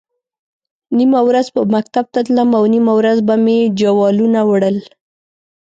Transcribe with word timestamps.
نیمه 0.97 1.21
ورځ 1.27 1.47
به 1.55 1.61
مکتب 1.75 2.05
ته 2.13 2.19
تلم 2.25 2.49
او 2.57 2.63
نیمه 2.73 2.93
ورځ 2.99 3.17
به 3.27 3.35
مې 3.43 3.59
جوالونه 3.79 4.39
وړل. 4.49 4.77